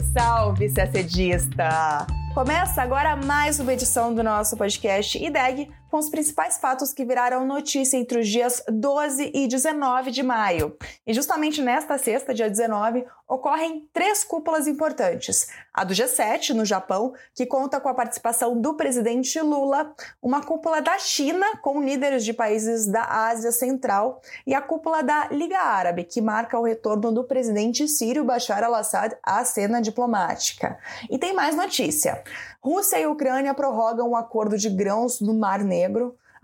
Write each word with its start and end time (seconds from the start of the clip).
Salve, 0.00 0.68
salve, 0.68 0.68
CACDista! 0.70 2.06
Começa 2.34 2.82
agora 2.82 3.14
mais 3.14 3.60
uma 3.60 3.72
edição 3.72 4.12
do 4.12 4.24
nosso 4.24 4.56
podcast 4.56 5.16
IDEG 5.16 5.70
com 5.94 5.98
os 6.00 6.10
principais 6.10 6.58
fatos 6.58 6.92
que 6.92 7.04
viraram 7.04 7.46
notícia 7.46 7.96
entre 7.96 8.18
os 8.18 8.26
dias 8.26 8.60
12 8.68 9.30
e 9.32 9.46
19 9.46 10.10
de 10.10 10.24
maio. 10.24 10.76
E 11.06 11.14
justamente 11.14 11.62
nesta 11.62 11.96
sexta, 11.96 12.34
dia 12.34 12.50
19, 12.50 13.06
ocorrem 13.28 13.88
três 13.92 14.24
cúpulas 14.24 14.66
importantes. 14.66 15.46
A 15.72 15.84
do 15.84 15.94
G7, 15.94 16.50
no 16.50 16.64
Japão, 16.64 17.14
que 17.32 17.46
conta 17.46 17.80
com 17.80 17.88
a 17.88 17.94
participação 17.94 18.60
do 18.60 18.74
presidente 18.74 19.40
Lula, 19.40 19.94
uma 20.20 20.42
cúpula 20.42 20.82
da 20.82 20.98
China, 20.98 21.46
com 21.62 21.80
líderes 21.80 22.24
de 22.24 22.32
países 22.32 22.86
da 22.86 23.04
Ásia 23.28 23.52
Central, 23.52 24.20
e 24.44 24.52
a 24.52 24.60
cúpula 24.60 25.00
da 25.00 25.28
Liga 25.28 25.60
Árabe, 25.60 26.02
que 26.02 26.20
marca 26.20 26.58
o 26.58 26.64
retorno 26.64 27.12
do 27.12 27.22
presidente 27.22 27.86
sírio 27.86 28.24
Bashar 28.24 28.64
al-Assad 28.64 29.16
à 29.22 29.44
cena 29.44 29.80
diplomática. 29.80 30.76
E 31.08 31.18
tem 31.18 31.32
mais 31.32 31.54
notícia. 31.54 32.20
Rússia 32.60 32.98
e 32.98 33.06
Ucrânia 33.06 33.52
prorrogam 33.52 34.10
um 34.10 34.16
acordo 34.16 34.56
de 34.56 34.70
grãos 34.70 35.20
no 35.20 35.34
Mar 35.34 35.62
Negro. 35.62 35.83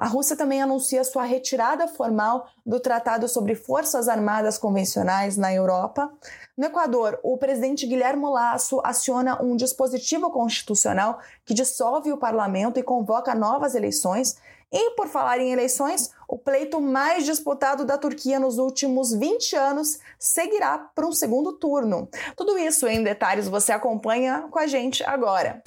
A 0.00 0.06
Rússia 0.06 0.34
também 0.34 0.62
anuncia 0.62 1.04
sua 1.04 1.24
retirada 1.24 1.86
formal 1.86 2.48
do 2.64 2.80
Tratado 2.80 3.28
sobre 3.28 3.54
Forças 3.54 4.08
Armadas 4.08 4.56
Convencionais 4.56 5.36
na 5.36 5.52
Europa. 5.52 6.10
No 6.56 6.64
Equador, 6.64 7.20
o 7.22 7.36
presidente 7.36 7.86
Guilherme 7.86 8.24
Lasso 8.24 8.80
aciona 8.82 9.42
um 9.42 9.54
dispositivo 9.54 10.30
constitucional 10.30 11.18
que 11.44 11.52
dissolve 11.52 12.10
o 12.10 12.16
parlamento 12.16 12.80
e 12.80 12.82
convoca 12.82 13.34
novas 13.34 13.74
eleições. 13.74 14.38
E, 14.72 14.92
por 14.92 15.06
falar 15.06 15.38
em 15.38 15.52
eleições, 15.52 16.10
o 16.26 16.38
pleito 16.38 16.80
mais 16.80 17.26
disputado 17.26 17.84
da 17.84 17.98
Turquia 17.98 18.40
nos 18.40 18.56
últimos 18.56 19.12
20 19.12 19.54
anos 19.54 19.98
seguirá 20.18 20.78
para 20.78 21.06
um 21.06 21.12
segundo 21.12 21.52
turno. 21.58 22.08
Tudo 22.34 22.56
isso 22.56 22.86
em 22.86 23.02
detalhes 23.02 23.48
você 23.48 23.70
acompanha 23.70 24.48
com 24.50 24.58
a 24.58 24.66
gente 24.66 25.04
agora. 25.04 25.62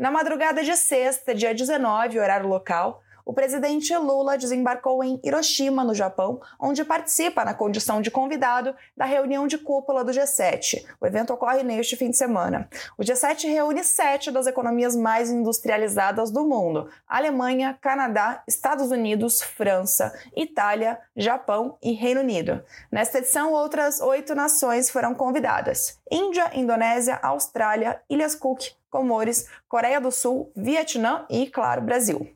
Na 0.00 0.10
madrugada 0.10 0.64
de 0.64 0.74
sexta, 0.78 1.34
dia 1.34 1.54
19, 1.54 2.18
horário 2.18 2.48
local, 2.48 3.02
o 3.22 3.34
presidente 3.34 3.94
Lula 3.94 4.38
desembarcou 4.38 5.04
em 5.04 5.20
Hiroshima, 5.22 5.84
no 5.84 5.94
Japão, 5.94 6.40
onde 6.58 6.86
participa 6.86 7.44
na 7.44 7.52
condição 7.52 8.00
de 8.00 8.10
convidado 8.10 8.74
da 8.96 9.04
reunião 9.04 9.46
de 9.46 9.58
cúpula 9.58 10.02
do 10.02 10.10
G7. 10.10 10.86
O 10.98 11.06
evento 11.06 11.34
ocorre 11.34 11.62
neste 11.62 11.96
fim 11.96 12.08
de 12.08 12.16
semana. 12.16 12.66
O 12.96 13.02
G7 13.02 13.46
reúne 13.46 13.84
sete 13.84 14.30
das 14.30 14.46
economias 14.46 14.96
mais 14.96 15.30
industrializadas 15.30 16.30
do 16.30 16.46
mundo: 16.46 16.88
Alemanha, 17.06 17.78
Canadá, 17.78 18.42
Estados 18.48 18.90
Unidos, 18.90 19.42
França, 19.42 20.18
Itália, 20.34 20.98
Japão 21.14 21.76
e 21.82 21.92
Reino 21.92 22.22
Unido. 22.22 22.64
Nesta 22.90 23.18
edição, 23.18 23.52
outras 23.52 24.00
oito 24.00 24.34
nações 24.34 24.88
foram 24.88 25.14
convidadas: 25.14 25.99
Índia, 26.10 26.50
Indonésia, 26.54 27.18
Austrália, 27.22 28.00
Ilhas 28.08 28.34
Cook, 28.34 28.72
Comores, 28.90 29.46
Coreia 29.68 30.00
do 30.00 30.10
Sul, 30.10 30.50
Vietnã 30.56 31.24
e, 31.30 31.46
claro, 31.46 31.80
Brasil. 31.80 32.28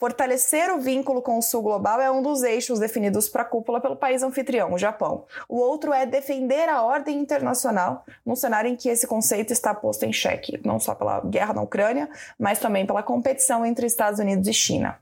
Fortalecer 0.00 0.74
o 0.74 0.80
vínculo 0.80 1.22
com 1.22 1.38
o 1.38 1.42
Sul 1.42 1.62
global 1.62 2.00
é 2.00 2.10
um 2.10 2.20
dos 2.20 2.42
eixos 2.42 2.80
definidos 2.80 3.28
para 3.28 3.42
a 3.42 3.44
cúpula 3.44 3.80
pelo 3.80 3.94
país 3.94 4.20
anfitrião, 4.24 4.72
o 4.72 4.78
Japão. 4.78 5.26
O 5.48 5.56
outro 5.58 5.92
é 5.92 6.04
defender 6.04 6.68
a 6.68 6.82
ordem 6.82 7.20
internacional, 7.20 8.04
num 8.26 8.34
cenário 8.34 8.68
em 8.68 8.74
que 8.74 8.88
esse 8.88 9.06
conceito 9.06 9.52
está 9.52 9.72
posto 9.72 10.04
em 10.04 10.12
xeque, 10.12 10.60
não 10.64 10.80
só 10.80 10.92
pela 10.92 11.20
guerra 11.20 11.54
na 11.54 11.62
Ucrânia, 11.62 12.10
mas 12.36 12.58
também 12.58 12.84
pela 12.84 13.04
competição 13.04 13.64
entre 13.64 13.86
Estados 13.86 14.18
Unidos 14.18 14.48
e 14.48 14.52
China. 14.52 14.98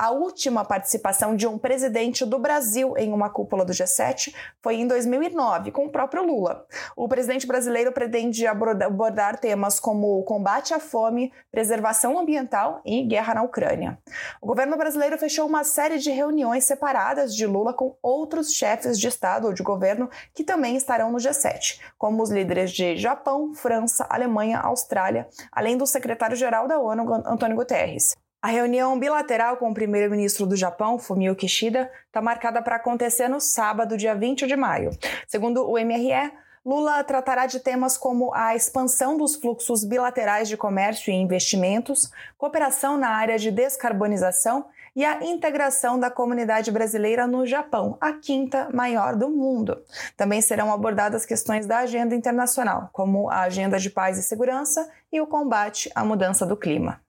A 0.00 0.12
última 0.12 0.64
participação 0.64 1.36
de 1.36 1.46
um 1.46 1.58
presidente 1.58 2.24
do 2.24 2.38
Brasil 2.38 2.96
em 2.96 3.12
uma 3.12 3.28
cúpula 3.28 3.66
do 3.66 3.72
G7 3.74 4.34
foi 4.62 4.76
em 4.76 4.86
2009, 4.86 5.70
com 5.72 5.84
o 5.84 5.90
próprio 5.90 6.24
Lula. 6.24 6.64
O 6.96 7.06
presidente 7.06 7.46
brasileiro 7.46 7.92
pretende 7.92 8.46
abordar 8.46 9.38
temas 9.38 9.78
como 9.78 10.18
o 10.18 10.24
combate 10.24 10.72
à 10.72 10.80
fome, 10.80 11.30
preservação 11.52 12.18
ambiental 12.18 12.80
e 12.82 13.02
guerra 13.02 13.34
na 13.34 13.42
Ucrânia. 13.42 13.98
O 14.40 14.46
governo 14.46 14.74
brasileiro 14.78 15.18
fechou 15.18 15.46
uma 15.46 15.64
série 15.64 15.98
de 15.98 16.10
reuniões 16.10 16.64
separadas 16.64 17.36
de 17.36 17.44
Lula 17.44 17.74
com 17.74 17.94
outros 18.02 18.54
chefes 18.54 18.98
de 18.98 19.06
Estado 19.06 19.48
ou 19.48 19.52
de 19.52 19.62
governo 19.62 20.08
que 20.32 20.42
também 20.42 20.76
estarão 20.76 21.12
no 21.12 21.18
G7, 21.18 21.78
como 21.98 22.22
os 22.22 22.30
líderes 22.30 22.72
de 22.72 22.96
Japão, 22.96 23.52
França, 23.52 24.06
Alemanha, 24.08 24.60
Austrália, 24.60 25.28
além 25.52 25.76
do 25.76 25.86
secretário-geral 25.86 26.66
da 26.66 26.78
ONU, 26.78 27.22
Antônio 27.26 27.54
Guterres. 27.54 28.16
A 28.42 28.48
reunião 28.48 28.98
bilateral 28.98 29.58
com 29.58 29.70
o 29.70 29.74
primeiro-ministro 29.74 30.46
do 30.46 30.56
Japão, 30.56 30.98
Fumio 30.98 31.36
Kishida, 31.36 31.90
está 32.06 32.22
marcada 32.22 32.62
para 32.62 32.76
acontecer 32.76 33.28
no 33.28 33.38
sábado, 33.38 33.98
dia 33.98 34.14
20 34.14 34.46
de 34.46 34.56
maio. 34.56 34.92
Segundo 35.28 35.68
o 35.68 35.74
MRE, 35.74 36.32
Lula 36.64 37.04
tratará 37.04 37.44
de 37.44 37.60
temas 37.60 37.98
como 37.98 38.32
a 38.32 38.56
expansão 38.56 39.18
dos 39.18 39.36
fluxos 39.36 39.84
bilaterais 39.84 40.48
de 40.48 40.56
comércio 40.56 41.12
e 41.12 41.16
investimentos, 41.16 42.10
cooperação 42.38 42.96
na 42.96 43.10
área 43.10 43.38
de 43.38 43.50
descarbonização 43.50 44.64
e 44.96 45.04
a 45.04 45.22
integração 45.22 46.00
da 46.00 46.10
comunidade 46.10 46.70
brasileira 46.70 47.26
no 47.26 47.46
Japão, 47.46 47.98
a 48.00 48.14
quinta 48.14 48.70
maior 48.72 49.16
do 49.16 49.28
mundo. 49.28 49.82
Também 50.16 50.40
serão 50.40 50.72
abordadas 50.72 51.26
questões 51.26 51.66
da 51.66 51.80
agenda 51.80 52.14
internacional, 52.14 52.88
como 52.90 53.28
a 53.28 53.40
agenda 53.40 53.78
de 53.78 53.90
paz 53.90 54.16
e 54.16 54.22
segurança 54.22 54.90
e 55.12 55.20
o 55.20 55.26
combate 55.26 55.90
à 55.94 56.02
mudança 56.02 56.46
do 56.46 56.56
clima. 56.56 57.00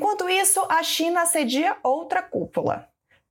Enquanto 0.00 0.30
isso, 0.30 0.64
a 0.66 0.82
China 0.82 1.26
cedia 1.26 1.76
outra 1.82 2.22
cúpula. 2.22 2.88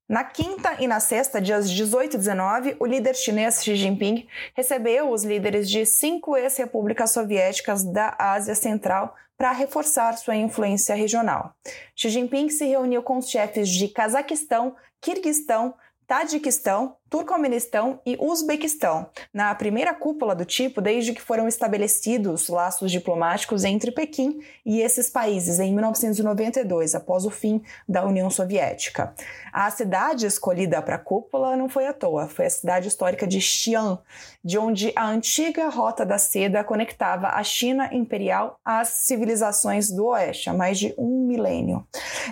Na 0.08 0.24
quinta 0.24 0.76
e 0.80 0.86
na 0.86 1.00
sexta, 1.00 1.42
dias 1.42 1.68
18 1.68 2.14
e 2.14 2.18
19, 2.20 2.78
o 2.80 2.86
líder 2.86 3.16
chinês 3.16 3.64
Xi 3.64 3.76
Jinping 3.76 4.28
recebeu 4.54 5.10
os 5.10 5.24
líderes 5.24 5.68
de 5.68 5.84
cinco 5.84 6.38
ex-repúblicas 6.38 7.12
soviéticas 7.12 7.84
da 7.84 8.16
Ásia 8.20 8.54
Central 8.54 9.16
para 9.36 9.52
reforçar 9.52 10.16
sua 10.16 10.36
influência 10.36 10.94
regional. 10.94 11.56
Xi 11.96 12.08
Jinping 12.08 12.50
se 12.50 12.68
reuniu 12.68 13.02
com 13.02 13.18
os 13.18 13.28
chefes 13.28 13.68
de 13.68 13.88
Cazaquistão, 13.88 14.76
Quirguistão, 15.02 15.74
Tadiquistão, 16.06 16.98
Turcomenistão 17.10 18.00
e 18.06 18.16
Uzbequistão, 18.20 19.10
na 19.34 19.54
primeira 19.56 19.94
cúpula 19.96 20.36
do 20.36 20.46
tipo 20.46 20.80
desde 20.80 21.12
que 21.14 21.22
foram 21.22 21.48
estabelecidos 21.48 22.50
laços 22.50 22.92
diplomáticos 22.92 23.64
entre 23.64 23.92
Pequim 23.92 24.40
e 24.64 24.80
esses 24.82 25.10
países 25.10 25.60
em 25.60 25.74
1992, 25.74 26.94
após 26.94 27.26
o 27.26 27.32
fim 27.32 27.62
da 27.88 28.06
União 28.06 28.30
Soviética. 28.30 29.14
A 29.52 29.72
cidade 29.72 30.28
escolhida 30.28 30.82
para 30.84 30.96
a 30.96 31.00
cúpula 31.00 31.58
não 31.58 31.68
foi 31.68 31.88
à 31.88 31.94
toa, 31.94 32.28
foi 32.28 32.46
a 32.46 32.50
cidade 32.50 32.88
histórica 32.88 33.26
de 33.26 33.42
Xi'an, 33.42 33.98
de 34.44 34.60
onde 34.60 34.94
a 34.96 35.08
antiga 35.08 35.68
Rota 35.70 36.06
da 36.06 36.20
Seda 36.20 36.64
conectava 36.64 37.30
a 37.30 37.44
China 37.44 37.90
imperial 37.92 38.60
às 38.64 38.90
civilizações 38.90 39.90
do 39.90 40.06
Oeste 40.08 40.50
há 40.50 40.54
mais 40.54 40.78
de 40.78 40.94
um 40.98 41.26
milênio. 41.26 41.86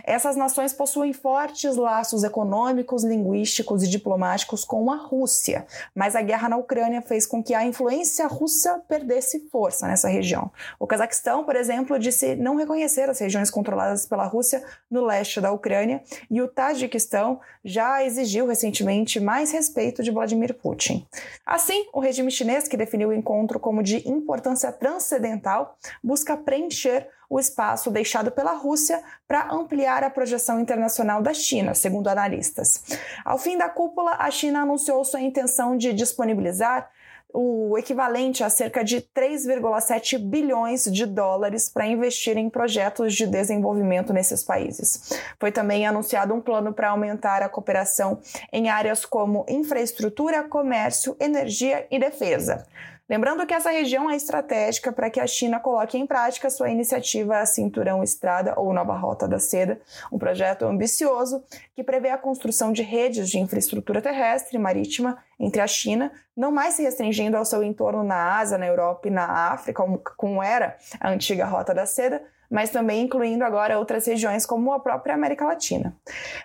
Essas 0.04 0.36
nações 0.36 0.72
possuem 0.72 1.14
fortes 1.14 1.76
laços 1.76 2.24
econômicos, 2.24 3.04
linguísticos 3.04 3.82
e 3.82 3.88
diplomáticos 3.88 4.64
com 4.68 4.92
a 4.92 4.98
Rússia, 4.98 5.66
mas 5.96 6.16
a 6.16 6.22
guerra 6.22 6.50
na 6.50 6.58
Ucrânia 6.58 7.02
fez 7.02 7.26
com 7.26 7.42
que 7.42 7.54
a 7.54 7.66
influência 7.66 8.28
russa 8.28 8.84
perdesse 8.88 9.50
força 9.50 9.88
nessa 9.88 10.10
região. 10.10 10.52
O 10.78 10.86
Cazaquistão, 10.86 11.44
por 11.44 11.56
exemplo, 11.56 11.98
disse 11.98 12.36
não 12.36 12.56
reconhecer 12.56 13.10
as 13.10 13.20
regiões 13.20 13.50
controladas 13.50 14.06
pela 14.06 14.26
Rússia 14.26 14.64
no 14.92 15.04
leste 15.04 15.42
da 15.42 15.52
Ucrânia, 15.52 16.04
e 16.30 16.42
o 16.42 16.48
Tajiquistão 16.48 17.40
já 17.64 18.04
exigiu 18.04 18.46
recentemente 18.46 19.20
mais 19.20 19.52
respeito 19.52 20.04
de 20.04 20.12
Vladimir 20.12 20.54
Putin. 20.54 21.08
Assim, 21.46 21.88
o 21.94 22.00
regime 22.00 22.30
chinês, 22.30 22.68
que 22.68 22.78
definiu 22.78 23.10
o 23.10 23.14
encontro 23.14 23.60
como 23.60 23.82
de 23.82 24.08
importância 24.08 24.72
transcendental, 24.72 25.78
busca 26.04 26.36
preencher 26.36 27.10
o 27.30 27.40
espaço 27.40 27.92
deixado 27.92 28.32
pela 28.32 28.54
Rússia 28.54 29.02
para 29.28 29.52
ampliar 29.52 30.04
a 30.04 30.10
projeção 30.10 30.60
internacional 30.60 31.22
da 31.22 31.34
China, 31.34 31.74
segundo 31.74 32.08
analistas. 32.08 32.84
Ao 33.26 33.38
fim 33.38 33.58
da 33.58 33.70
cúpula, 33.70 34.16
a 34.20 34.32
China 34.32 34.62
anunciou 34.62 35.04
sua 35.04 35.22
intenção 35.22 35.78
de 35.78 35.94
disponibilizar 35.94 36.90
o 37.34 37.78
equivalente 37.78 38.44
a 38.44 38.50
cerca 38.50 38.84
de 38.84 39.02
3,7 39.02 40.18
bilhões 40.18 40.86
de 40.86 41.06
dólares 41.06 41.70
para 41.70 41.86
investir 41.86 42.38
em 42.38 42.50
projetos 42.50 43.14
de 43.14 43.28
desenvolvimento 43.28 44.14
nesses 44.14 44.44
países. 44.44 45.14
Foi 45.40 45.52
também 45.52 45.86
anunciado 45.86 46.34
um 46.34 46.42
plano 46.42 46.74
para 46.74 46.90
aumentar 46.90 47.44
a 47.44 47.50
cooperação 47.50 48.20
em 48.52 48.70
áreas 48.70 49.06
como 49.06 49.46
infraestrutura, 49.48 50.44
comércio, 50.44 51.16
energia 51.20 51.86
e 51.92 52.00
defesa. 52.00 52.66
Lembrando 53.10 53.46
que 53.46 53.54
essa 53.54 53.72
região 53.72 54.10
é 54.10 54.18
estratégica 54.18 54.92
para 54.92 55.10
que 55.10 55.20
a 55.20 55.26
China 55.26 55.62
coloque 55.62 55.98
em 55.98 56.06
prática 56.06 56.50
sua 56.50 56.70
iniciativa 56.70 57.46
Cinturão 57.46 58.04
Estrada 58.04 58.54
ou 58.58 58.74
Nova 58.74 58.98
Rota 58.98 59.26
da 59.26 59.40
Seda, 59.40 59.80
um 60.12 60.20
projeto 60.20 60.66
ambicioso 60.66 61.42
que 61.74 61.84
prevê 61.84 62.10
a 62.10 62.18
construção 62.18 62.74
de 62.74 62.84
redes 62.84 63.30
de 63.30 63.40
infraestrutura 63.40 64.02
terrestre 64.02 64.58
e 64.58 64.60
marítima 64.60 65.18
entre 65.40 65.62
a 65.62 65.68
China, 65.68 66.12
não 66.36 66.52
mais 66.52 66.74
se 66.74 66.84
restringindo 66.84 67.38
ao 67.38 67.46
seu 67.46 67.64
entorno 67.64 68.04
na 68.04 68.38
Ásia, 68.40 68.58
na 68.58 68.68
Europa 68.68 69.08
e 69.08 69.12
na 69.12 69.26
África, 69.26 69.84
como, 70.18 70.44
era 70.44 70.78
a 71.00 71.10
antiga 71.10 71.46
Rota 71.46 71.74
da 71.74 71.86
Seda, 71.86 72.22
mas 72.50 72.70
também 72.70 73.04
incluindo 73.04 73.44
agora 73.44 73.78
outras 73.78 74.06
regiões 74.06 74.46
como 74.46 74.72
a 74.74 74.80
própria 74.80 75.16
América 75.16 75.46
Latina. 75.46 75.96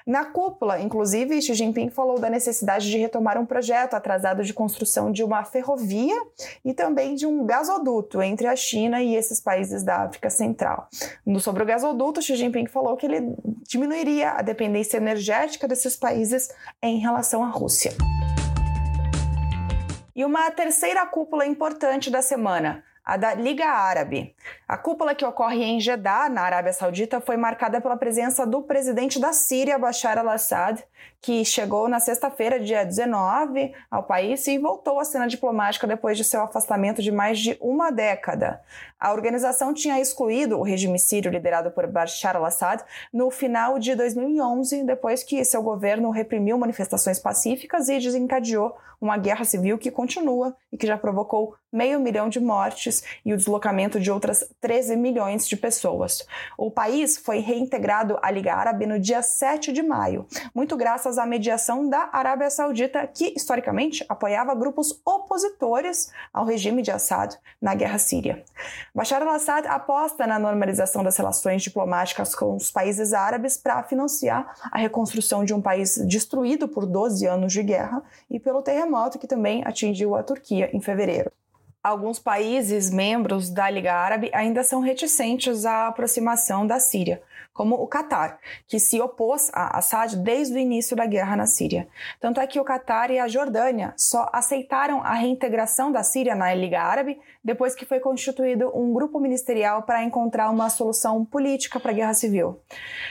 Na 0.07 0.25
cúpula, 0.25 0.81
inclusive, 0.81 1.41
Xi 1.41 1.55
Jinping 1.55 1.91
falou 1.91 2.19
da 2.19 2.29
necessidade 2.29 2.91
de 2.91 2.99
retomar 2.99 3.39
um 3.39 3.47
projeto 3.47 3.95
atrasado 3.95 4.43
de 4.43 4.53
construção 4.53 5.11
de 5.13 5.23
uma 5.23 5.45
ferrovia 5.45 6.21
e 6.65 6.75
também 6.75 7.15
de 7.15 7.27
um 7.27 7.45
gasoduto 7.45 8.21
entre 8.23 8.47
a 8.47 8.57
China 8.57 9.03
e 9.03 9.15
esses 9.15 9.41
países 9.41 9.83
da 9.83 10.03
África 10.05 10.31
Central. 10.31 10.89
No, 11.25 11.41
sobre 11.41 11.63
o 11.63 11.67
gasoduto, 11.67 12.23
Xi 12.23 12.37
Jinping 12.37 12.67
falou 12.67 12.97
que 12.97 13.07
ele 13.07 13.35
diminuiria 13.69 14.33
a 14.33 14.43
dependência 14.43 14.97
energética 14.97 15.69
desses 15.69 15.97
países 15.97 16.49
em 16.83 16.99
relação 16.99 17.43
à 17.43 17.49
Rússia. 17.49 17.93
E 20.15 20.25
uma 20.25 20.51
terceira 20.51 21.07
cúpula 21.07 21.47
importante 21.47 22.11
da 22.11 22.21
semana 22.21 22.85
a 23.05 23.17
da 23.17 23.35
Liga 23.35 23.67
Árabe. 23.67 24.35
A 24.67 24.77
cúpula 24.77 25.15
que 25.15 25.25
ocorre 25.25 25.63
em 25.63 25.81
Jeddah, 25.81 26.29
na 26.29 26.43
Arábia 26.43 26.73
Saudita, 26.73 27.21
foi 27.21 27.37
marcada 27.37 27.81
pela 27.81 27.97
presença 27.97 28.47
do 28.47 28.63
presidente 28.63 29.21
da 29.21 29.33
Síria, 29.33 29.79
Bashar 29.79 30.19
al-Assad, 30.19 30.83
que 31.23 31.45
chegou 31.45 31.89
na 31.89 32.01
sexta-feira, 32.01 32.59
dia 32.59 32.85
19, 32.85 33.73
ao 33.89 34.03
país 34.03 34.45
e 34.49 34.59
voltou 34.59 34.99
à 34.99 35.05
cena 35.05 35.29
diplomática 35.29 35.87
depois 35.87 36.19
de 36.19 36.25
seu 36.25 36.43
afastamento 36.43 37.01
de 37.01 37.13
mais 37.13 37.39
de 37.39 37.57
uma 37.61 37.93
década. 37.93 38.61
A 38.99 39.13
organização 39.13 39.73
tinha 39.73 40.01
excluído 40.01 40.59
o 40.59 40.65
regime 40.65 40.99
sírio 40.99 41.31
liderado 41.31 41.71
por 41.71 41.87
Bashar 41.87 42.35
al-Assad 42.35 42.83
no 43.13 43.31
final 43.31 43.79
de 43.79 43.95
2011, 43.95 44.83
depois 44.83 45.23
que 45.23 45.45
seu 45.45 45.63
governo 45.63 46.11
reprimiu 46.11 46.59
manifestações 46.59 47.21
pacíficas 47.21 47.89
e 47.89 48.01
desencadeou 48.01 48.77
uma 49.03 49.19
guerra 49.19 49.45
civil 49.45 49.77
que 49.77 49.91
continua 49.91 50.57
e 50.73 50.79
que 50.79 50.87
já 50.87 50.97
provocou 50.97 51.57
meio 51.73 51.99
milhão 51.99 52.29
de 52.29 52.39
mortes 52.39 53.03
e 53.25 53.35
o 53.35 53.37
deslocamento 53.37 53.99
de 53.99 54.13
outras 54.13 54.49
13 54.61 54.95
milhões 54.95 55.49
de 55.49 55.57
pessoas. 55.57 56.25
O 56.57 56.71
país 56.71 57.17
foi 57.17 57.39
reintegrado 57.41 58.17
à 58.23 58.31
Liga 58.31 58.55
Árabe 58.55 58.87
no 58.87 59.01
dia 59.01 59.21
7 59.21 59.73
de 59.73 59.83
maio, 59.83 60.25
muito 60.55 60.77
graças 60.77 61.12
à 61.19 61.27
mediação 61.27 61.89
da 61.89 62.09
Arábia 62.13 62.51
Saudita, 62.51 63.07
que 63.07 63.33
historicamente 63.37 64.05
apoiava 64.09 64.55
grupos 64.55 65.01
opositores 65.05 66.13
ao 66.33 66.45
regime 66.45 66.83
de 66.83 66.91
Assad 66.91 67.37
na 67.61 67.75
guerra 67.75 67.99
síria. 67.99 68.45
Bashar 68.95 69.23
al-Assad 69.23 69.67
aposta 69.67 70.27
na 70.27 70.39
normalização 70.39 71.03
das 71.03 71.17
relações 71.17 71.63
diplomáticas 71.63 72.35
com 72.35 72.57
os 72.57 72.71
países 72.71 73.13
árabes 73.13 73.57
para 73.57 73.83
financiar 73.83 74.55
a 74.71 74.79
reconstrução 74.79 75.45
de 75.45 75.55
um 75.55 75.61
país 75.61 75.97
destruído 76.07 76.69
por 76.69 76.87
12 76.87 77.27
anos 77.27 77.53
de 77.53 77.63
guerra 77.63 78.03
e 78.31 78.39
pelo 78.39 78.63
terremoto 78.63 79.19
que 79.19 79.27
também 79.27 79.63
atingiu 79.65 80.15
a 80.15 80.23
Turquia 80.23 80.71
em 80.73 80.81
fevereiro. 80.81 81.31
Alguns 81.83 82.21
países 82.21 82.91
membros 82.91 83.51
da 83.51 83.69
Liga 83.69 83.93
Árabe 83.93 84.31
ainda 84.33 84.63
são 84.63 84.81
reticentes 84.81 85.67
à 85.67 85.89
aproximação 85.89 86.65
da 86.65 86.79
Síria, 86.79 87.21
como 87.53 87.75
o 87.77 87.87
Catar, 87.87 88.39
que 88.67 88.79
se 88.79 89.01
opôs 89.01 89.51
a 89.53 89.79
Assad 89.79 90.17
desde 90.17 90.55
o 90.55 90.59
início 90.59 90.97
da 90.97 91.07
guerra 91.07 91.37
na 91.37 91.47
Síria. 91.47 91.89
Tanto 92.21 92.41
é 92.41 92.47
que 92.47 92.61
o 92.61 92.65
Catar 92.65 93.11
e 93.11 93.19
a 93.19 93.29
Jordânia 93.29 93.95
só 93.97 94.29
aceitaram 94.33 95.03
a 95.03 95.15
reintegração 95.15 95.93
da 95.93 96.03
Síria 96.03 96.35
na 96.35 96.53
Liga 96.55 96.81
Árabe 96.81 97.19
depois 97.45 97.75
que 97.75 97.85
foi 97.85 97.99
constituído 97.99 98.71
um 98.75 98.93
grupo 98.93 99.19
ministerial 99.19 99.83
para 99.83 100.03
encontrar 100.05 100.49
uma 100.51 100.71
solução 100.71 101.25
política 101.25 101.81
para 101.81 101.91
a 101.91 101.95
guerra 101.95 102.15
civil. 102.15 102.61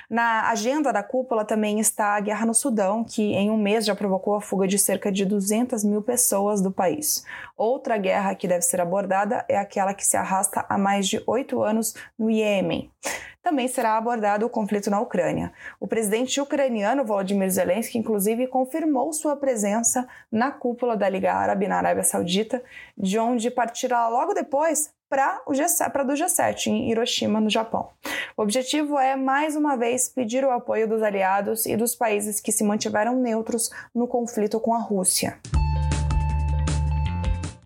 Na 0.10 0.50
agenda 0.50 0.94
da 0.94 1.04
cúpula 1.04 1.44
também 1.44 1.80
está 1.80 2.16
a 2.16 2.20
guerra 2.20 2.46
no 2.46 2.54
Sudão, 2.54 3.04
que 3.04 3.34
em 3.34 3.50
um 3.50 3.58
mês 3.58 3.86
já 3.86 3.96
provocou 3.96 4.36
a 4.36 4.42
fuga 4.42 4.68
de 4.68 4.80
cerca 4.80 5.12
de 5.12 5.26
200 5.26 5.84
mil 5.84 6.02
pessoas 6.02 6.62
do 6.62 6.72
país. 6.72 7.26
Outra 7.58 7.98
guerra 7.98 8.36
que 8.36 8.48
deve 8.48 8.62
ser 8.62 8.80
abordada 8.80 9.46
é 9.50 9.58
aquela 9.58 9.94
que 9.94 10.06
se 10.06 10.16
arrasta 10.16 10.66
há 10.70 10.78
mais 10.78 11.08
de 11.08 11.22
oito 11.28 11.62
anos 11.62 11.94
no 12.18 12.30
Iêmen 12.30 12.90
também 13.44 13.68
será 13.68 13.98
abordado 14.22 14.46
o 14.46 14.50
conflito 14.50 14.90
na 14.92 15.02
Ucrânia. 15.02 15.52
O 15.80 15.88
presidente 15.88 16.40
ucraniano 16.40 17.04
Volodymyr 17.04 17.50
Zelensky, 17.50 17.98
inclusive, 17.98 18.46
confirmou 18.46 19.12
sua 19.12 19.36
presença 19.36 20.08
na 20.32 20.52
cúpula 20.52 20.96
da 20.96 21.10
Liga 21.10 21.34
Árabe 21.34 21.68
na 21.68 21.78
Arábia 21.78 22.04
Saudita, 22.04 22.64
de 22.96 23.18
onde 23.18 23.50
partirá 23.50 24.08
logo 24.08 24.34
depois 24.34 24.94
para 25.10 25.42
o 25.48 25.52
G7, 25.52 26.06
do 26.06 26.14
G7 26.14 26.68
em 26.68 26.92
Hiroshima, 26.92 27.42
no 27.42 27.50
Japão. 27.50 27.90
O 28.38 28.44
objetivo 28.44 28.98
é, 29.00 29.16
mais 29.16 29.56
uma 29.56 29.76
vez, 29.76 30.08
pedir 30.08 30.46
o 30.46 30.52
apoio 30.52 30.88
dos 30.88 31.02
aliados 31.02 31.66
e 31.66 31.76
dos 31.76 31.96
países 31.96 32.40
que 32.40 32.52
se 32.52 32.64
mantiveram 32.64 33.16
neutros 33.16 33.72
no 33.94 34.08
conflito 34.08 34.60
com 34.60 34.74
a 34.74 34.80
Rússia. 34.80 35.40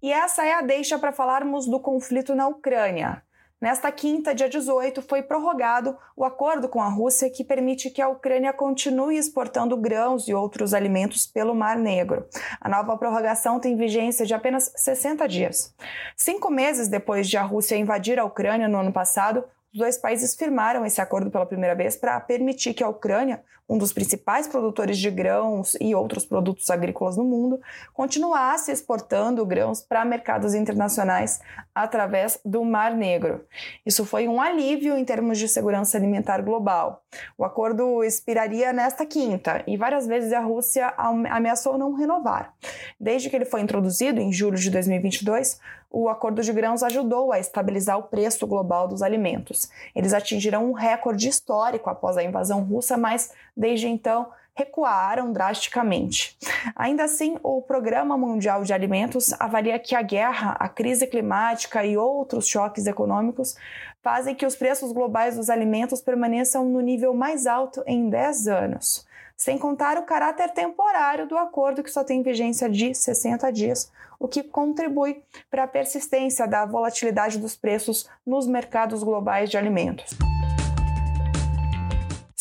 E 0.01 0.11
essa 0.11 0.45
é 0.45 0.53
a 0.53 0.61
deixa 0.61 0.97
para 0.97 1.11
falarmos 1.11 1.67
do 1.67 1.79
conflito 1.79 2.33
na 2.33 2.47
Ucrânia. 2.47 3.21
Nesta 3.61 3.89
quinta, 3.89 4.35
dia 4.35 4.49
18, 4.49 5.01
foi 5.01 5.23
prorrogado 5.23 5.97
o 6.15 6.25
acordo 6.25 6.67
com 6.67 6.81
a 6.81 6.89
Rússia 6.89 7.29
que 7.29 7.43
permite 7.43 7.89
que 7.89 8.01
a 8.01 8.09
Ucrânia 8.09 8.51
continue 8.51 9.17
exportando 9.17 9.77
grãos 9.77 10.27
e 10.27 10.33
outros 10.33 10.73
alimentos 10.73 11.25
pelo 11.25 11.55
Mar 11.55 11.77
Negro. 11.77 12.27
A 12.59 12.67
nova 12.67 12.97
prorrogação 12.97 13.59
tem 13.59 13.77
vigência 13.77 14.25
de 14.25 14.33
apenas 14.33 14.71
60 14.75 15.25
dias. 15.27 15.73
Cinco 16.17 16.51
meses 16.51 16.89
depois 16.89 17.29
de 17.29 17.37
a 17.37 17.43
Rússia 17.43 17.77
invadir 17.77 18.19
a 18.19 18.25
Ucrânia 18.25 18.67
no 18.67 18.77
ano 18.77 18.91
passado, 18.91 19.45
os 19.75 19.79
dois 19.79 19.97
países 19.97 20.33
firmaram 20.35 20.85
esse 20.85 21.01
acordo 21.01 21.29
pela 21.29 21.45
primeira 21.45 21.75
vez 21.75 21.97
para 21.97 22.17
permitir 22.21 22.73
que 22.73 22.81
a 22.81 22.87
Ucrânia, 22.87 23.43
um 23.67 23.77
dos 23.77 23.91
principais 23.91 24.47
produtores 24.47 24.97
de 24.97 25.11
grãos 25.11 25.75
e 25.81 25.93
outros 25.93 26.23
produtos 26.25 26.69
agrícolas 26.69 27.17
no 27.17 27.25
mundo, 27.25 27.59
continuasse 27.93 28.71
exportando 28.71 29.45
grãos 29.45 29.81
para 29.81 30.05
mercados 30.05 30.53
internacionais 30.53 31.41
através 31.73 32.39
do 32.45 32.63
Mar 32.63 32.95
Negro. 32.95 33.43
Isso 33.85 34.05
foi 34.05 34.29
um 34.29 34.39
alívio 34.39 34.97
em 34.97 35.03
termos 35.03 35.37
de 35.37 35.49
segurança 35.49 35.97
alimentar 35.97 36.41
global. 36.41 37.03
O 37.37 37.43
acordo 37.43 38.01
expiraria 38.01 38.71
nesta 38.71 39.05
quinta 39.05 39.61
e 39.67 39.75
várias 39.75 40.07
vezes 40.07 40.31
a 40.31 40.39
Rússia 40.39 40.93
ameaçou 41.29 41.77
não 41.77 41.93
renovar. 41.95 42.53
Desde 42.97 43.29
que 43.29 43.35
ele 43.35 43.43
foi 43.43 43.59
introduzido 43.59 44.21
em 44.21 44.31
julho 44.31 44.57
de 44.57 44.69
2022, 44.69 45.59
o 45.95 46.09
acordo 46.09 46.41
de 46.41 46.51
grãos 46.51 46.83
ajudou 46.83 47.31
a 47.31 47.39
estabilizar 47.39 47.97
o 47.97 48.03
preço 48.03 48.45
global 48.45 48.85
dos 48.85 49.01
alimentos. 49.01 49.69
Eles 49.95 50.13
atingiram 50.13 50.69
um 50.69 50.73
recorde 50.73 51.29
histórico 51.29 51.89
após 51.89 52.17
a 52.17 52.23
invasão 52.23 52.61
russa, 52.61 52.97
mas 52.97 53.31
desde 53.55 53.87
então 53.87 54.27
recuaram 54.55 55.33
drasticamente. 55.33 56.37
Ainda 56.75 57.03
assim, 57.03 57.37
o 57.43 57.61
Programa 57.61 58.17
Mundial 58.17 58.63
de 58.63 58.73
Alimentos 58.73 59.33
avalia 59.39 59.77
que 59.77 59.93
a 59.93 60.01
guerra, 60.01 60.55
a 60.59 60.69
crise 60.69 61.05
climática 61.05 61.85
e 61.85 61.97
outros 61.97 62.47
choques 62.47 62.87
econômicos 62.87 63.55
fazem 64.01 64.33
que 64.33 64.45
os 64.45 64.55
preços 64.55 64.91
globais 64.91 65.35
dos 65.35 65.49
alimentos 65.49 66.01
permaneçam 66.01 66.63
no 66.65 66.79
nível 66.79 67.13
mais 67.13 67.45
alto 67.45 67.83
em 67.85 68.09
10 68.09 68.47
anos 68.47 69.05
sem 69.37 69.57
contar 69.57 69.97
o 69.97 70.03
caráter 70.03 70.49
temporário 70.51 71.27
do 71.27 71.37
acordo 71.37 71.83
que 71.83 71.91
só 71.91 72.03
tem 72.03 72.23
vigência 72.23 72.69
de 72.69 72.93
60 72.93 73.51
dias, 73.51 73.91
o 74.19 74.27
que 74.27 74.41
contribui 74.41 75.21
para 75.49 75.63
a 75.63 75.67
persistência 75.67 76.47
da 76.47 76.65
volatilidade 76.65 77.37
dos 77.37 77.55
preços 77.55 78.09
nos 78.25 78.47
mercados 78.47 79.03
globais 79.03 79.49
de 79.49 79.57
alimentos. 79.57 80.17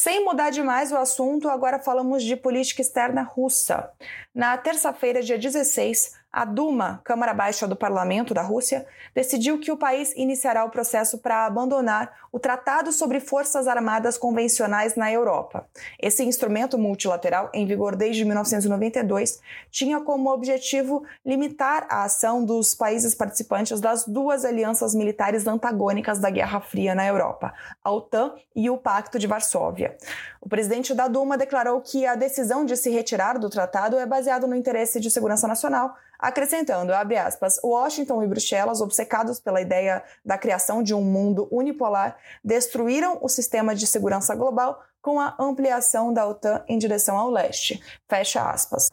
Sem 0.05 0.23
mudar 0.23 0.51
demais 0.51 0.93
o 0.93 0.99
assunto, 0.99 1.49
agora 1.49 1.79
falamos 1.79 2.23
de 2.23 2.37
política 2.37 2.83
externa 2.83 3.23
russa. 3.23 3.91
Na 4.35 4.55
terça-feira, 4.55 5.23
dia 5.23 5.39
16, 5.39 6.13
a 6.35 6.45
Duma, 6.45 7.01
Câmara 7.05 7.33
Baixa 7.33 7.65
do 7.69 7.77
Parlamento 7.77 8.35
da 8.35 8.43
Rússia, 8.43 8.85
decidiu 9.15 9.61
que 9.61 9.71
o 9.71 9.77
país 9.77 10.13
iniciará 10.17 10.65
o 10.65 10.69
processo 10.69 11.19
para 11.19 11.47
abandonar 11.47 12.13
o 12.33 12.41
Tratado 12.41 12.91
sobre 12.91 13.21
Forças 13.21 13.69
Armadas 13.69 14.19
Convencionais 14.19 14.97
na 14.97 15.13
Europa. 15.13 15.69
Esse 15.97 16.25
instrumento 16.25 16.77
multilateral, 16.77 17.51
em 17.55 17.65
vigor 17.65 17.95
desde 17.95 18.25
1992, 18.25 19.41
tinha 19.71 20.01
como 20.01 20.29
objetivo 20.29 21.05
limitar 21.25 21.87
a 21.89 22.03
ação 22.03 22.45
dos 22.45 22.75
países 22.75 23.15
participantes 23.15 23.81
das 23.81 24.05
duas 24.05 24.45
alianças 24.45 24.93
militares 24.93 25.47
antagônicas 25.47 26.19
da 26.19 26.31
Guerra 26.31 26.61
Fria 26.61 26.97
na 26.97 27.07
Europa, 27.07 27.55
a 27.85 27.93
OTAN 27.93 28.35
e 28.57 28.69
o 28.69 28.77
Pacto 28.77 29.21
de 29.21 29.29
Varsóvia. 29.29 29.97
O 30.41 30.49
presidente 30.49 30.93
da 30.95 31.07
Duma 31.07 31.39
declarou 31.39 31.81
que 31.81 32.05
a 32.05 32.17
decisão 32.17 32.65
de 32.65 32.77
se 32.77 32.91
retirar 32.91 33.39
do 33.39 33.49
tratado 33.49 33.97
é 33.97 34.05
baseada 34.05 34.49
no 34.49 34.57
interesse 34.57 34.99
de 34.99 35.13
segurança 35.13 35.47
nacional, 35.47 35.95
acrescentando, 36.27 36.93
abre 36.93 37.19
aspas, 37.19 37.61
Washington 37.63 38.23
e 38.23 38.27
Bruxelas, 38.27 38.81
obcecados 38.81 39.39
pela 39.39 39.61
ideia 39.61 40.03
da 40.25 40.39
criação 40.39 40.83
de 40.83 40.95
um 40.95 41.03
mundo 41.03 41.47
unipolar, 41.51 42.17
destruíram 42.43 43.19
o 43.21 43.29
sistema 43.29 43.75
de 43.75 43.87
segurança 43.87 44.35
global 44.35 44.83
com 45.03 45.21
a 45.21 45.37
ampliação 45.39 46.13
da 46.13 46.27
OTAN 46.27 46.65
em 46.67 46.79
direção 46.79 47.19
ao 47.19 47.31
leste. 47.31 47.83
Fecha 48.09 48.43
aspas. 48.43 48.91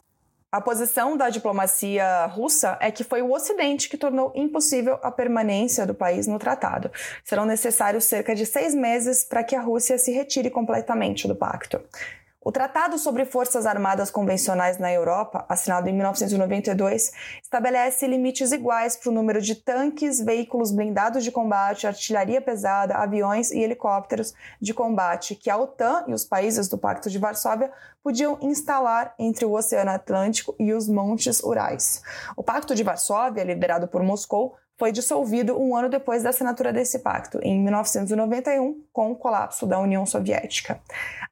A 0.52 0.60
posição 0.60 1.16
da 1.16 1.30
diplomacia 1.30 2.26
russa 2.26 2.76
é 2.78 2.90
que 2.90 3.02
foi 3.02 3.22
o 3.22 3.32
Ocidente 3.32 3.88
que 3.88 3.96
tornou 3.96 4.30
impossível 4.34 4.98
a 5.02 5.10
permanência 5.10 5.86
do 5.86 5.94
país 5.94 6.26
no 6.26 6.38
tratado. 6.38 6.90
Serão 7.24 7.46
necessários 7.46 8.04
cerca 8.04 8.34
de 8.34 8.44
seis 8.44 8.74
meses 8.74 9.24
para 9.24 9.42
que 9.42 9.56
a 9.56 9.62
Rússia 9.62 9.96
se 9.96 10.12
retire 10.12 10.50
completamente 10.50 11.26
do 11.26 11.34
pacto. 11.34 11.80
O 12.44 12.50
Tratado 12.50 12.98
sobre 12.98 13.24
Forças 13.24 13.66
Armadas 13.66 14.10
Convencionais 14.10 14.76
na 14.76 14.92
Europa, 14.92 15.44
assinado 15.48 15.88
em 15.88 15.92
1992, 15.92 17.12
estabelece 17.40 18.04
limites 18.08 18.50
iguais 18.50 18.96
para 18.96 19.10
o 19.10 19.14
número 19.14 19.40
de 19.40 19.54
tanques, 19.54 20.20
veículos 20.20 20.72
blindados 20.72 21.22
de 21.22 21.30
combate, 21.30 21.86
artilharia 21.86 22.40
pesada, 22.40 22.96
aviões 22.96 23.52
e 23.52 23.60
helicópteros 23.60 24.34
de 24.60 24.74
combate 24.74 25.36
que 25.36 25.48
a 25.48 25.56
OTAN 25.56 26.02
e 26.08 26.14
os 26.14 26.24
países 26.24 26.68
do 26.68 26.76
Pacto 26.76 27.08
de 27.08 27.18
Varsóvia 27.18 27.70
podiam 28.02 28.36
instalar 28.42 29.14
entre 29.20 29.44
o 29.44 29.52
Oceano 29.52 29.92
Atlântico 29.92 30.56
e 30.58 30.72
os 30.72 30.88
Montes 30.88 31.40
Urais. 31.44 32.02
O 32.36 32.42
Pacto 32.42 32.74
de 32.74 32.82
Varsóvia, 32.82 33.44
liderado 33.44 33.86
por 33.86 34.02
Moscou, 34.02 34.56
foi 34.78 34.90
dissolvido 34.90 35.58
um 35.58 35.76
ano 35.76 35.88
depois 35.88 36.22
da 36.22 36.30
assinatura 36.30 36.72
desse 36.72 36.98
pacto, 37.00 37.38
em 37.42 37.60
1991, 37.62 38.82
com 38.92 39.12
o 39.12 39.16
colapso 39.16 39.66
da 39.66 39.78
União 39.78 40.04
Soviética. 40.04 40.80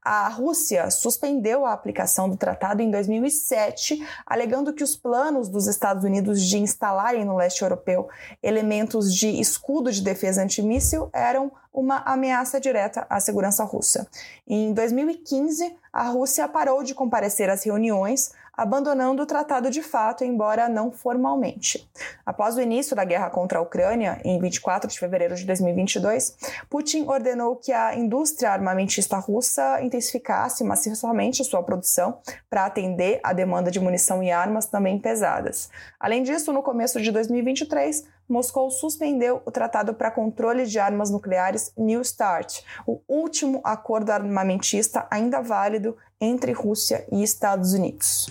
A 0.02 0.28
Rússia 0.28 0.90
suspendeu 0.90 1.66
a 1.66 1.72
aplicação 1.72 2.28
do 2.28 2.36
tratado 2.36 2.80
em 2.80 2.90
2007, 2.90 4.06
alegando 4.24 4.72
que 4.72 4.84
os 4.84 4.96
planos 4.96 5.48
dos 5.48 5.66
Estados 5.66 6.04
Unidos 6.04 6.40
de 6.42 6.58
instalarem 6.58 7.24
no 7.24 7.36
leste 7.36 7.62
europeu 7.62 8.08
elementos 8.42 9.14
de 9.14 9.28
escudo 9.40 9.92
de 9.92 10.02
defesa 10.02 10.42
antimíssil 10.42 11.10
eram 11.12 11.52
uma 11.72 11.98
ameaça 11.98 12.60
direta 12.60 13.06
à 13.08 13.20
segurança 13.20 13.62
russa. 13.64 14.08
Em 14.46 14.72
2015, 14.72 15.76
a 15.92 16.04
Rússia 16.04 16.48
parou 16.48 16.82
de 16.82 16.94
comparecer 16.94 17.48
às 17.50 17.64
reuniões, 17.64 18.32
abandonando 18.60 19.22
o 19.22 19.26
tratado 19.26 19.70
de 19.70 19.82
fato, 19.82 20.22
embora 20.22 20.68
não 20.68 20.92
formalmente. 20.92 21.90
Após 22.26 22.56
o 22.56 22.60
início 22.60 22.94
da 22.94 23.06
guerra 23.06 23.30
contra 23.30 23.58
a 23.58 23.62
Ucrânia, 23.62 24.20
em 24.22 24.38
24 24.38 24.90
de 24.90 24.98
fevereiro 24.98 25.34
de 25.34 25.46
2022, 25.46 26.36
Putin 26.68 27.06
ordenou 27.08 27.56
que 27.56 27.72
a 27.72 27.96
indústria 27.96 28.50
armamentista 28.50 29.16
russa 29.16 29.80
intensificasse 29.80 30.62
maciçamente 30.62 31.42
sua 31.42 31.62
produção 31.62 32.18
para 32.50 32.66
atender 32.66 33.18
à 33.22 33.32
demanda 33.32 33.70
de 33.70 33.80
munição 33.80 34.22
e 34.22 34.30
armas 34.30 34.66
também 34.66 34.98
pesadas. 34.98 35.70
Além 35.98 36.22
disso, 36.22 36.52
no 36.52 36.62
começo 36.62 37.00
de 37.00 37.10
2023, 37.10 38.04
Moscou 38.28 38.70
suspendeu 38.70 39.42
o 39.46 39.50
Tratado 39.50 39.94
para 39.94 40.10
Controle 40.10 40.66
de 40.66 40.78
Armas 40.78 41.10
Nucleares 41.10 41.72
New 41.76 42.04
START, 42.04 42.62
o 42.86 43.00
último 43.08 43.60
acordo 43.64 44.10
armamentista 44.10 45.06
ainda 45.10 45.40
válido 45.40 45.96
entre 46.20 46.52
Rússia 46.52 47.06
e 47.10 47.22
Estados 47.22 47.72
Unidos. 47.72 48.26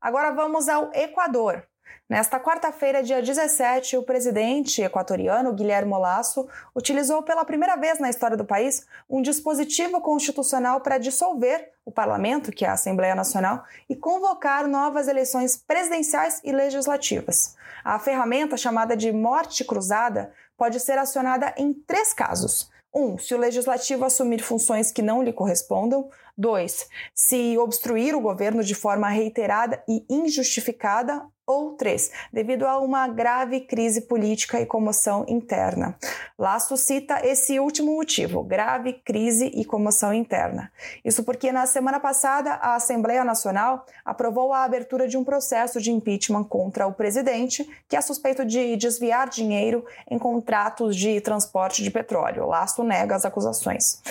Agora 0.00 0.30
vamos 0.30 0.68
ao 0.68 0.90
Equador. 0.94 1.66
Nesta 2.08 2.40
quarta-feira, 2.40 3.02
dia 3.02 3.20
17, 3.20 3.96
o 3.98 4.02
presidente 4.02 4.80
equatoriano 4.80 5.52
Guilherme 5.52 5.92
Lasso 5.98 6.48
utilizou 6.74 7.22
pela 7.22 7.44
primeira 7.44 7.76
vez 7.76 7.98
na 7.98 8.08
história 8.08 8.36
do 8.36 8.46
país 8.46 8.86
um 9.10 9.20
dispositivo 9.20 10.00
constitucional 10.00 10.80
para 10.80 10.96
dissolver 10.96 11.70
o 11.84 11.90
parlamento, 11.90 12.50
que 12.50 12.64
é 12.64 12.68
a 12.68 12.72
Assembleia 12.72 13.14
Nacional, 13.14 13.62
e 13.90 13.94
convocar 13.94 14.66
novas 14.66 15.06
eleições 15.06 15.56
presidenciais 15.56 16.40
e 16.42 16.50
legislativas. 16.50 17.56
A 17.84 17.98
ferramenta 17.98 18.56
chamada 18.56 18.96
de 18.96 19.12
morte 19.12 19.62
cruzada 19.64 20.32
pode 20.56 20.80
ser 20.80 20.96
acionada 20.96 21.52
em 21.58 21.74
três 21.74 22.14
casos. 22.14 22.70
Um, 22.94 23.18
se 23.18 23.34
o 23.34 23.38
legislativo 23.38 24.04
assumir 24.04 24.40
funções 24.42 24.90
que 24.90 25.02
não 25.02 25.22
lhe 25.22 25.32
correspondam. 25.32 26.08
Dois, 26.36 26.88
se 27.14 27.58
obstruir 27.58 28.14
o 28.14 28.20
governo 28.20 28.62
de 28.62 28.74
forma 28.74 29.08
reiterada 29.08 29.82
e 29.88 30.04
injustificada 30.08 31.26
ou 31.48 31.72
três, 31.72 32.12
devido 32.30 32.66
a 32.66 32.78
uma 32.78 33.08
grave 33.08 33.60
crise 33.60 34.02
política 34.02 34.60
e 34.60 34.66
comoção 34.66 35.24
interna. 35.26 35.96
Laço 36.38 36.76
cita 36.76 37.26
esse 37.26 37.58
último 37.58 37.96
motivo, 37.96 38.44
grave 38.44 38.92
crise 38.92 39.46
e 39.46 39.64
comoção 39.64 40.12
interna. 40.12 40.70
Isso 41.02 41.24
porque 41.24 41.50
na 41.50 41.64
semana 41.64 41.98
passada 41.98 42.52
a 42.52 42.74
Assembleia 42.74 43.24
Nacional 43.24 43.86
aprovou 44.04 44.52
a 44.52 44.62
abertura 44.62 45.08
de 45.08 45.16
um 45.16 45.24
processo 45.24 45.80
de 45.80 45.90
impeachment 45.90 46.44
contra 46.44 46.86
o 46.86 46.92
presidente, 46.92 47.66
que 47.88 47.96
é 47.96 48.00
suspeito 48.02 48.44
de 48.44 48.76
desviar 48.76 49.30
dinheiro 49.30 49.84
em 50.10 50.18
contratos 50.18 50.94
de 50.94 51.18
transporte 51.22 51.82
de 51.82 51.90
petróleo. 51.90 52.46
Laço 52.46 52.84
nega 52.84 53.16
as 53.16 53.24
acusações. 53.24 54.02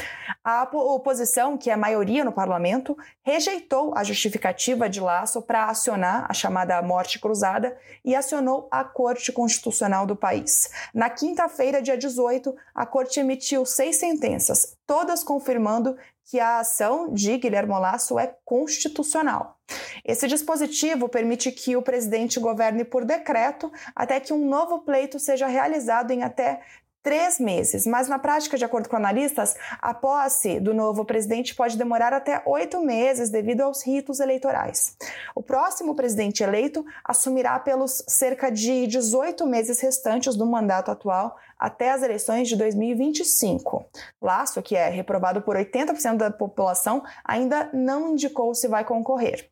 A 0.43 0.63
oposição, 0.63 1.57
que 1.57 1.69
é 1.69 1.75
maioria 1.75 2.25
no 2.25 2.31
parlamento, 2.31 2.97
rejeitou 3.21 3.93
a 3.95 4.03
justificativa 4.03 4.89
de 4.89 4.99
Laço 4.99 5.41
para 5.41 5.65
acionar 5.65 6.25
a 6.27 6.33
chamada 6.33 6.81
morte 6.81 7.19
cruzada 7.27 7.77
e 8.05 8.15
acionou 8.15 8.69
a 8.71 8.85
Corte 8.85 9.33
Constitucional 9.33 10.05
do 10.05 10.15
país. 10.15 10.69
Na 10.93 11.09
quinta-feira, 11.09 11.81
dia 11.81 11.97
18, 11.97 12.55
a 12.73 12.85
Corte 12.85 13.19
emitiu 13.19 13.65
seis 13.65 13.97
sentenças, 13.97 14.77
todas 14.85 15.23
confirmando 15.23 15.97
que 16.23 16.39
a 16.39 16.59
ação 16.59 17.13
de 17.13 17.37
Guilherme 17.37 17.73
Lasso 17.73 18.17
é 18.17 18.35
constitucional. 18.45 19.57
Esse 20.03 20.27
dispositivo 20.27 21.09
permite 21.09 21.51
que 21.51 21.75
o 21.75 21.81
presidente 21.81 22.39
governe 22.39 22.85
por 22.85 23.03
decreto 23.03 23.71
até 23.95 24.19
que 24.19 24.33
um 24.33 24.47
novo 24.47 24.79
pleito 24.79 25.19
seja 25.19 25.47
realizado 25.47 26.11
em 26.11 26.23
até 26.23 26.61
três 27.07 27.39
meses, 27.39 27.87
mas 27.87 28.09
na 28.09 28.19
prática, 28.19 28.57
de 28.57 28.65
acordo 28.65 28.89
com 28.89 28.97
analistas, 28.97 29.55
a 29.81 29.93
posse 29.93 30.59
do 30.59 30.73
novo 30.73 31.05
presidente 31.05 31.55
pode 31.55 31.77
demorar 31.77 32.11
até 32.11 32.43
oito 32.45 32.81
meses 32.81 33.29
devido 33.29 33.61
aos 33.61 33.81
ritos 33.81 34.19
eleitorais. 34.19 34.97
O 35.33 35.41
próximo 35.41 35.95
presidente 35.95 36.43
eleito 36.43 36.85
assumirá 37.05 37.57
pelos 37.59 38.03
cerca 38.09 38.51
de 38.51 38.87
18 38.87 39.45
meses 39.45 39.79
restantes 39.79 40.35
do 40.35 40.45
mandato 40.45 40.91
atual 40.91 41.37
até 41.57 41.91
as 41.91 42.03
eleições 42.03 42.49
de 42.49 42.57
2025. 42.57 43.85
Laço, 44.21 44.61
que 44.61 44.75
é 44.75 44.89
reprovado 44.89 45.41
por 45.41 45.55
80% 45.55 46.17
da 46.17 46.29
população, 46.29 47.01
ainda 47.23 47.69
não 47.71 48.09
indicou 48.09 48.53
se 48.53 48.67
vai 48.67 48.83
concorrer. 48.83 49.49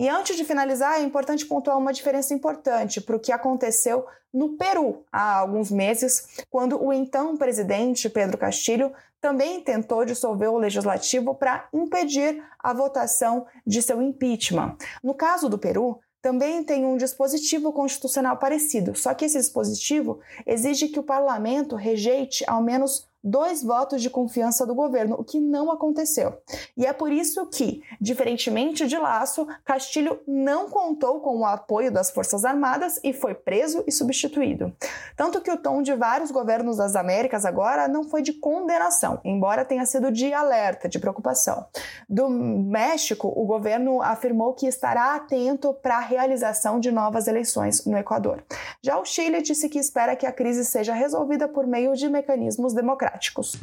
E 0.00 0.08
antes 0.08 0.34
de 0.34 0.46
finalizar, 0.46 0.98
é 0.98 1.02
importante 1.02 1.44
pontuar 1.44 1.76
uma 1.76 1.92
diferença 1.92 2.32
importante 2.32 3.02
para 3.02 3.14
o 3.14 3.20
que 3.20 3.30
aconteceu 3.30 4.06
no 4.32 4.56
Peru 4.56 5.04
há 5.12 5.40
alguns 5.40 5.70
meses, 5.70 6.26
quando 6.48 6.82
o 6.82 6.90
então 6.90 7.36
presidente 7.36 8.08
Pedro 8.08 8.38
Castilho 8.38 8.94
também 9.20 9.60
tentou 9.60 10.02
dissolver 10.06 10.50
o 10.50 10.56
legislativo 10.56 11.34
para 11.34 11.68
impedir 11.70 12.42
a 12.58 12.72
votação 12.72 13.46
de 13.66 13.82
seu 13.82 14.00
impeachment. 14.00 14.74
No 15.04 15.12
caso 15.12 15.50
do 15.50 15.58
Peru, 15.58 16.00
também 16.22 16.64
tem 16.64 16.86
um 16.86 16.96
dispositivo 16.96 17.70
constitucional 17.70 18.38
parecido, 18.38 18.94
só 18.96 19.12
que 19.12 19.26
esse 19.26 19.36
dispositivo 19.36 20.20
exige 20.46 20.88
que 20.88 20.98
o 20.98 21.02
parlamento 21.02 21.76
rejeite 21.76 22.42
ao 22.46 22.62
menos 22.62 23.06
dois 23.22 23.62
votos 23.62 24.00
de 24.02 24.08
confiança 24.08 24.66
do 24.66 24.74
governo, 24.74 25.16
o 25.18 25.24
que 25.24 25.38
não 25.38 25.70
aconteceu. 25.70 26.38
E 26.76 26.86
é 26.86 26.92
por 26.92 27.12
isso 27.12 27.46
que, 27.46 27.82
diferentemente 28.00 28.86
de 28.86 28.96
Laço, 28.96 29.46
Castilho 29.64 30.20
não 30.26 30.68
contou 30.68 31.20
com 31.20 31.38
o 31.38 31.44
apoio 31.44 31.92
das 31.92 32.10
Forças 32.10 32.44
Armadas 32.44 32.98
e 33.04 33.12
foi 33.12 33.34
preso 33.34 33.84
e 33.86 33.92
substituído. 33.92 34.72
Tanto 35.16 35.40
que 35.40 35.50
o 35.50 35.56
tom 35.56 35.82
de 35.82 35.94
vários 35.94 36.30
governos 36.30 36.78
das 36.78 36.96
Américas 36.96 37.44
agora 37.44 37.86
não 37.88 38.04
foi 38.04 38.22
de 38.22 38.32
condenação, 38.32 39.20
embora 39.24 39.64
tenha 39.64 39.84
sido 39.84 40.10
de 40.10 40.32
alerta, 40.32 40.88
de 40.88 40.98
preocupação. 40.98 41.66
Do 42.08 42.28
México, 42.28 43.28
o 43.28 43.44
governo 43.44 44.00
afirmou 44.00 44.54
que 44.54 44.66
estará 44.66 45.14
atento 45.14 45.74
para 45.74 45.96
a 45.96 46.00
realização 46.00 46.80
de 46.80 46.90
novas 46.90 47.26
eleições 47.26 47.84
no 47.84 47.98
Equador. 47.98 48.42
Já 48.82 48.98
o 48.98 49.04
Chile 49.04 49.42
disse 49.42 49.68
que 49.68 49.78
espera 49.78 50.16
que 50.16 50.26
a 50.26 50.32
crise 50.32 50.64
seja 50.64 50.94
resolvida 50.94 51.46
por 51.46 51.66
meio 51.66 51.94
de 51.94 52.08
mecanismos 52.08 52.72
democráticos 52.72 53.09
democráticos. 53.10 53.58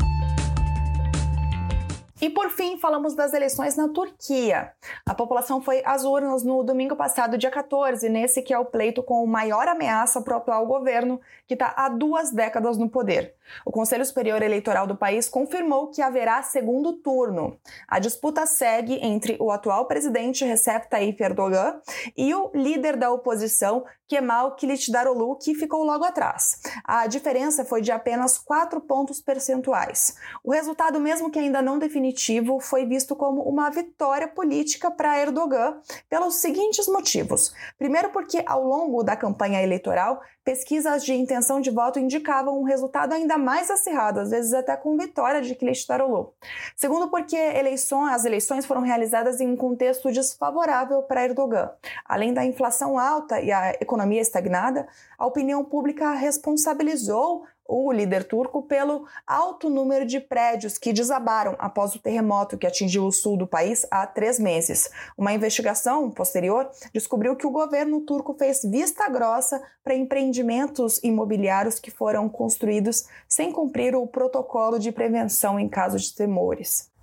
E 2.19 2.31
por 2.31 2.50
fim, 2.50 2.79
falamos 2.79 3.13
das 3.13 3.31
eleições 3.31 3.75
na 3.75 3.89
Turquia. 3.89 4.71
A 5.05 5.13
população 5.13 5.62
foi 5.62 5.83
às 5.86 6.03
urnas 6.03 6.43
no 6.43 6.63
domingo 6.63 6.95
passado, 6.95 7.38
dia 7.38 7.51
14, 7.51 8.09
nesse 8.09 8.41
que 8.41 8.51
é 8.51 8.57
o 8.57 8.65
pleito 8.65 9.03
com 9.03 9.25
maior 9.27 9.67
ameaça 9.67 10.19
para 10.21 10.33
o 10.33 10.38
atual 10.38 10.65
governo, 10.65 11.21
que 11.47 11.53
está 11.53 11.74
há 11.77 11.89
duas 11.89 12.31
décadas 12.31 12.75
no 12.75 12.89
poder. 12.89 13.36
O 13.63 13.71
Conselho 13.71 14.05
Superior 14.05 14.41
Eleitoral 14.41 14.88
do 14.88 14.95
país 14.95 15.29
confirmou 15.29 15.88
que 15.88 16.01
haverá 16.01 16.41
segundo 16.41 16.93
turno. 16.93 17.59
A 17.88 18.00
disputa 18.00 18.45
segue 18.45 18.95
entre 18.95 19.38
o 19.39 19.51
atual 19.51 19.86
presidente 19.86 20.43
Recep 20.43 20.89
Tayyip 20.89 21.21
Erdogan 21.21 21.79
e 22.15 22.33
o 22.33 22.50
líder 22.53 22.97
da 22.97 23.12
oposição, 23.12 23.86
Kemal 24.07 24.55
Kılıçdaroğlu, 24.55 25.38
que 25.38 25.53
ficou 25.53 25.83
logo 25.83 26.03
atrás. 26.03 26.62
A 26.83 27.07
diferença 27.07 27.63
foi 27.63 27.81
de 27.81 27.91
apenas 27.91 28.38
4 28.38 28.81
pontos 28.81 29.21
percentuais. 29.21 30.17
O 30.43 30.51
resultado, 30.51 31.00
mesmo 31.00 31.29
que 31.29 31.39
ainda 31.39 31.62
não 31.62 31.77
definitivo, 32.08 32.60
foi 32.60 32.86
visto 32.86 33.16
como 33.16 33.42
uma 33.42 33.70
vitória 33.70 34.28
política 34.28 34.90
para 34.90 35.20
Erdogan 35.20 35.80
pelos 36.10 36.36
seguintes 36.36 36.88
motivos. 36.88 37.54
Primeiro, 37.78 38.10
porque 38.10 38.42
ao 38.46 38.64
longo 38.64 39.04
da 39.04 39.16
campanha 39.16 39.62
eleitoral, 39.62 40.22
pesquisas 40.44 41.04
de 41.04 41.14
intenção 41.14 41.60
de 41.60 41.70
voto 41.70 42.00
indicavam 42.00 42.60
um 42.60 42.64
resultado 42.64 43.14
ainda 43.14 43.38
mais 43.38 43.70
acirrado, 43.70 44.20
às 44.20 44.30
vezes 44.30 44.54
até 44.54 44.76
com 44.78 44.98
vitória 44.98 45.42
de 45.42 45.56
Kılıçdaroğlu. 45.56 46.34
Segundo, 46.76 47.10
porque 47.10 47.36
as 47.36 48.26
eleições 48.26 48.66
foram 48.66 48.82
realizadas 48.82 49.42
em 49.42 49.48
um 49.48 49.58
contexto 49.58 50.12
desfavorável 50.12 51.04
para 51.04 51.26
Erdogan. 51.26 51.70
Além 52.06 52.34
da 52.34 52.46
inflação 52.46 52.98
alta 52.98 53.42
e 53.42 53.52
a 53.52 53.72
economia 53.82 54.22
estagnada, 54.22 54.88
a 55.18 55.26
opinião 55.26 55.64
pública 55.64 56.12
responsabilizou 56.14 57.44
o 57.67 57.91
líder 57.91 58.24
turco 58.24 58.63
pelo 58.63 59.05
alto 59.25 59.69
número 59.69 60.05
de 60.05 60.19
prédios 60.19 60.77
que 60.77 60.93
desabaram 60.93 61.55
após 61.59 61.95
o 61.95 62.00
terremoto 62.00 62.57
que 62.57 62.65
atingiu 62.65 63.05
o 63.05 63.12
sul 63.12 63.38
do 63.38 63.45
país 63.45 63.86
há 63.91 64.07
três 64.07 64.39
meses. 64.39 64.89
Uma 65.17 65.33
investigação 65.33 66.09
posterior 66.09 66.69
descobriu 66.93 67.36
que 67.36 67.45
o 67.45 67.51
governo 67.51 68.01
turco 68.01 68.33
fez 68.33 68.62
vista 68.63 69.09
grossa 69.09 69.62
para 69.83 69.95
empreendimentos 69.95 71.03
imobiliários 71.03 71.79
que 71.79 71.91
foram 71.91 72.29
construídos 72.29 73.05
sem 73.27 73.51
cumprir 73.51 73.95
o 73.95 74.07
protocolo 74.07 74.79
de 74.79 74.91
prevenção 74.91 75.59
em 75.59 75.67
caso 75.67 75.97
de 75.97 76.13
temores. 76.13 76.97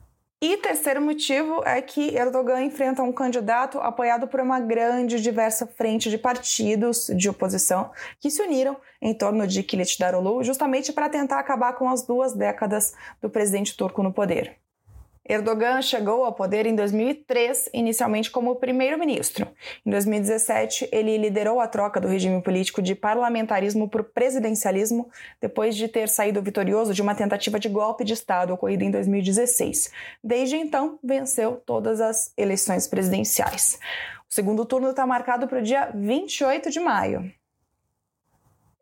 E 0.46 0.58
terceiro 0.58 1.00
motivo 1.00 1.62
é 1.64 1.80
que 1.80 2.14
Erdogan 2.14 2.60
enfrenta 2.60 3.02
um 3.02 3.10
candidato 3.10 3.78
apoiado 3.78 4.28
por 4.28 4.40
uma 4.40 4.60
grande 4.60 5.16
e 5.16 5.20
diversa 5.20 5.66
frente 5.66 6.10
de 6.10 6.18
partidos 6.18 7.06
de 7.16 7.30
oposição 7.30 7.90
que 8.20 8.30
se 8.30 8.42
uniram 8.42 8.76
em 9.00 9.14
torno 9.14 9.46
de 9.46 9.62
Kılıçdaroğlu 9.62 10.44
justamente 10.44 10.92
para 10.92 11.08
tentar 11.08 11.38
acabar 11.38 11.72
com 11.72 11.88
as 11.88 12.06
duas 12.06 12.34
décadas 12.34 12.92
do 13.22 13.30
presidente 13.30 13.74
turco 13.74 14.02
no 14.02 14.12
poder. 14.12 14.63
Erdogan 15.26 15.80
chegou 15.80 16.22
ao 16.24 16.34
poder 16.34 16.66
em 16.66 16.74
2003, 16.74 17.70
inicialmente 17.72 18.30
como 18.30 18.56
primeiro-ministro. 18.56 19.48
Em 19.84 19.90
2017, 19.90 20.88
ele 20.92 21.16
liderou 21.16 21.60
a 21.60 21.66
troca 21.66 21.98
do 21.98 22.06
regime 22.06 22.42
político 22.42 22.82
de 22.82 22.94
parlamentarismo 22.94 23.88
por 23.88 24.04
presidencialismo, 24.04 25.08
depois 25.40 25.76
de 25.76 25.88
ter 25.88 26.10
saído 26.10 26.42
vitorioso 26.42 26.92
de 26.92 27.00
uma 27.00 27.14
tentativa 27.14 27.58
de 27.58 27.70
golpe 27.70 28.04
de 28.04 28.12
Estado 28.12 28.52
ocorrida 28.52 28.84
em 28.84 28.90
2016. 28.90 29.90
Desde 30.22 30.56
então, 30.56 30.98
venceu 31.02 31.62
todas 31.64 32.02
as 32.02 32.30
eleições 32.36 32.86
presidenciais. 32.86 33.78
O 34.30 34.34
segundo 34.34 34.66
turno 34.66 34.90
está 34.90 35.06
marcado 35.06 35.48
para 35.48 35.60
o 35.60 35.62
dia 35.62 35.90
28 35.94 36.70
de 36.70 36.80
maio. 36.80 37.32